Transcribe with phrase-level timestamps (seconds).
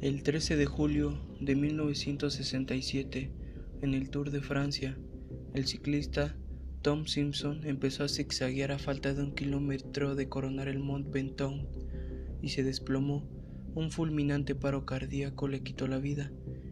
[0.00, 3.32] El 13 de julio de 1967,
[3.82, 4.96] en el Tour de Francia,
[5.54, 6.36] el ciclista
[6.82, 11.66] Tom Simpson empezó a zigzaguear a falta de un kilómetro de coronar el Mont Ventoux
[12.40, 13.28] y se desplomó.
[13.74, 16.30] Un fulminante paro cardíaco le quitó la vida,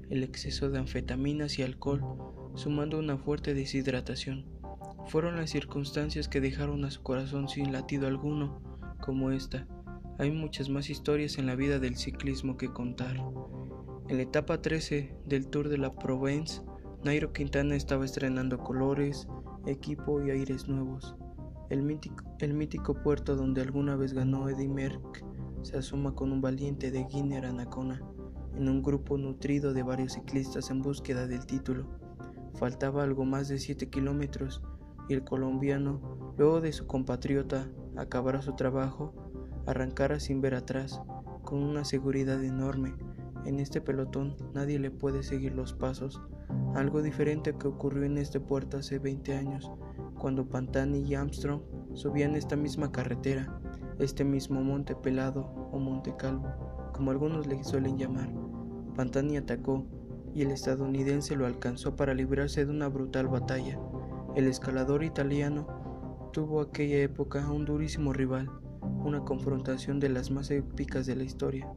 [0.08, 2.04] el exceso de anfetaminas y alcohol,
[2.54, 4.46] sumando una fuerte deshidratación.
[5.08, 8.62] Fueron las circunstancias que dejaron a su corazón sin latido alguno,
[9.00, 9.66] como esta.
[10.18, 13.16] Hay muchas más historias en la vida del ciclismo que contar.
[14.08, 16.62] En la etapa 13 del Tour de la Provence,
[17.04, 19.28] Nairo Quintana estaba estrenando colores,
[19.66, 21.14] equipo y aires nuevos.
[21.68, 25.22] El mítico, puerto donde alguna vez ganó Eddie Merck
[25.60, 28.00] se asoma con un valiente de Guinea Anacona,
[28.54, 31.86] en un grupo nutrido de varios ciclistas en búsqueda del título.
[32.54, 34.62] Faltaba algo más de 7 kilómetros
[35.10, 39.25] y el colombiano, luego de su compatriota acabar su trabajo,
[39.66, 41.00] arrancara sin ver atrás,
[41.42, 42.94] con una seguridad enorme.
[43.44, 46.20] En este pelotón nadie le puede seguir los pasos,
[46.74, 49.70] algo diferente que ocurrió en este puerto hace 20 años,
[50.18, 51.62] cuando Pantani y Armstrong
[51.94, 53.60] subían esta misma carretera,
[53.98, 56.48] este mismo monte pelado o monte calvo,
[56.92, 58.32] como algunos le suelen llamar.
[58.94, 59.86] Pantani atacó
[60.34, 63.78] y el estadounidense lo alcanzó para librarse de una brutal batalla.
[64.34, 65.66] El escalador italiano
[66.32, 68.50] tuvo aquella época un durísimo rival,
[69.06, 71.68] una confrontación de las más épicas de la historia.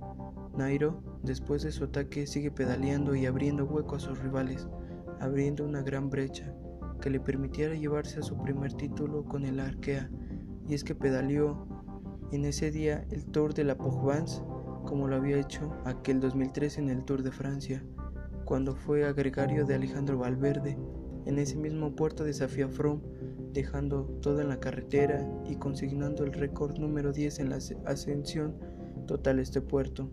[0.57, 4.67] Nairo, después de su ataque, sigue pedaleando y abriendo hueco a sus rivales,
[5.19, 6.53] abriendo una gran brecha
[6.99, 10.09] que le permitiera llevarse a su primer título con el Arkea,
[10.67, 11.67] y es que pedaleó
[12.31, 14.41] en ese día el Tour de la Provence
[14.85, 17.83] como lo había hecho aquel 2003 en el Tour de Francia,
[18.43, 20.77] cuando fue agregario de Alejandro Valverde.
[21.27, 22.69] En ese mismo puerto desafió a
[23.53, 28.55] dejando todo en la carretera y consignando el récord número 10 en la ascensión
[29.07, 30.09] total a este puerto,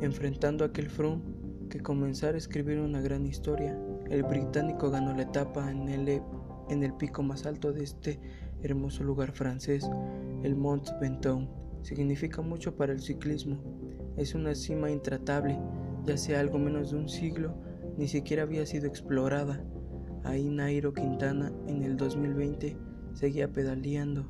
[0.00, 1.22] enfrentando aquel Froome
[1.68, 3.78] que comenzara a escribir una gran historia.
[4.10, 6.22] El británico ganó la etapa en el,
[6.68, 8.20] en el pico más alto de este
[8.62, 9.88] hermoso lugar francés,
[10.42, 11.48] el Mont Ventoux.
[11.82, 13.58] Significa mucho para el ciclismo.
[14.16, 15.58] Es una cima intratable,
[16.04, 17.54] ya sea algo menos de un siglo,
[17.96, 19.64] ni siquiera había sido explorada.
[20.22, 22.76] Ahí Nairo Quintana en el 2020
[23.14, 24.26] seguía pedaleando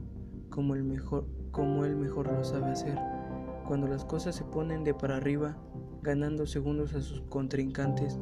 [0.49, 2.97] como el mejor como él mejor lo sabe hacer.
[3.67, 5.57] Cuando las cosas se ponen de para arriba,
[6.03, 8.21] ganando segundos a sus contrincantes,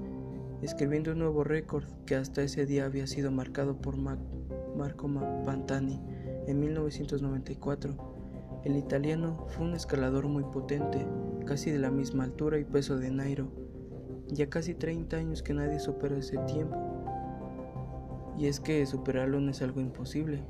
[0.62, 5.08] escribiendo un nuevo récord que hasta ese día había sido marcado por Marco
[5.44, 6.00] Pantani
[6.46, 8.62] en 1994.
[8.64, 11.06] El italiano fue un escalador muy potente,
[11.44, 13.52] casi de la misma altura y peso de Nairo.
[14.28, 16.97] Ya casi 30 años que nadie supera ese tiempo
[18.38, 20.44] y es que superarlo no es algo imposible,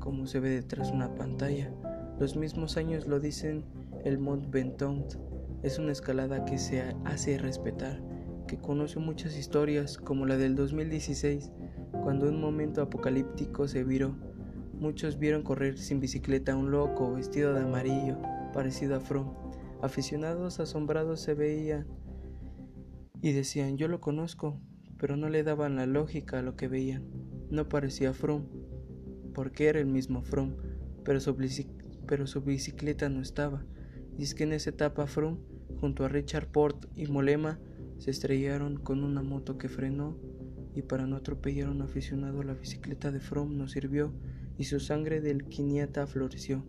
[0.00, 1.72] como se ve detrás de una pantalla.
[2.18, 3.64] Los mismos años lo dicen
[4.04, 5.18] el Mont Ventoux.
[5.62, 8.02] Es una escalada que se hace respetar,
[8.48, 11.52] que conoce muchas historias, como la del 2016,
[12.02, 14.16] cuando un momento apocalíptico se viró.
[14.72, 18.18] Muchos vieron correr sin bicicleta a un loco vestido de amarillo,
[18.52, 19.30] parecido a Froome.
[19.80, 21.86] Aficionados asombrados se veían
[23.20, 24.58] y decían, yo lo conozco,
[25.02, 27.02] pero no le daban la lógica a lo que veían.
[27.50, 28.46] No parecía Froome,
[29.34, 30.54] porque era el mismo Froome,
[31.04, 33.64] pero su, bicicleta no estaba.
[34.16, 35.40] Y es que en esa etapa Froome,
[35.80, 37.58] junto a Richard Port y Molema,
[37.98, 40.16] se estrellaron con una moto que frenó
[40.72, 44.12] y para no atropellar a un aficionado la bicicleta de Froome no sirvió
[44.56, 46.64] y su sangre del quiniata floreció.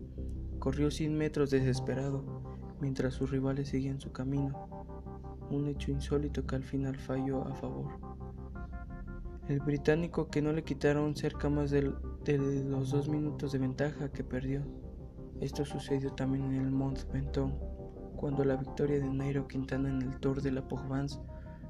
[0.58, 2.42] Corrió 100 metros desesperado,
[2.80, 4.68] mientras sus rivales seguían su camino,
[5.50, 8.13] un hecho insólito que al final falló a favor
[9.48, 14.24] el británico que no le quitaron cerca más de, los dos minutos de ventaja que
[14.24, 14.62] perdió.
[15.40, 17.52] Esto sucedió también en el Mont Ventoux,
[18.16, 21.18] cuando la victoria de Nairo Quintana en el Tour de la Provence,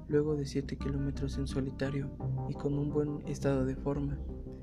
[0.07, 2.11] luego de 7 kilómetros en solitario
[2.49, 4.19] y con un buen estado de forma,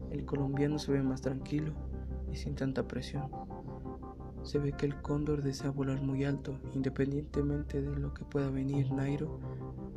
[0.09, 1.73] el colombiano se ve más tranquilo
[2.31, 3.29] y sin tanta presión.
[4.43, 8.89] Se ve que el cóndor desea volar muy alto, independientemente de lo que pueda venir,
[8.91, 9.39] Nairo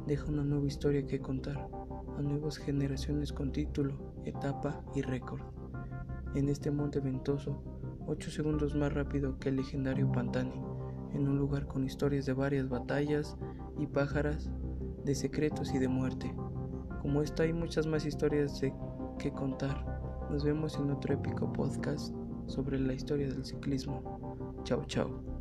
[0.06, 1.69] deja una nueva historia que contar
[2.16, 3.94] a nuevas generaciones con título,
[4.25, 5.40] etapa y récord.
[6.34, 7.62] En este monte ventoso,
[8.06, 10.61] 8 segundos más rápido que el legendario Pantani,
[11.14, 13.37] en un lugar con historias de varias batallas
[13.78, 14.50] y pájaras,
[15.05, 16.34] de secretos y de muerte.
[17.02, 18.72] Como esta hay muchas más historias de
[19.19, 19.84] que contar.
[20.31, 22.14] Nos vemos en otro épico podcast
[22.46, 24.60] sobre la historia del ciclismo.
[24.64, 25.33] Chao, chao.